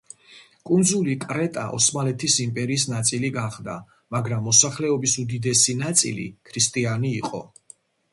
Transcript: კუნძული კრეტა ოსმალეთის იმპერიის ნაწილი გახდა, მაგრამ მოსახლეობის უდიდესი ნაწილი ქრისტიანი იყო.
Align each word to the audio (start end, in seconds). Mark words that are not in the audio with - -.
კუნძული 0.67 1.11
კრეტა 1.23 1.65
ოსმალეთის 1.79 2.37
იმპერიის 2.45 2.85
ნაწილი 2.93 3.29
გახდა, 3.35 3.75
მაგრამ 4.15 4.41
მოსახლეობის 4.51 5.15
უდიდესი 5.25 5.77
ნაწილი 5.83 6.27
ქრისტიანი 6.51 7.13
იყო. 7.19 7.43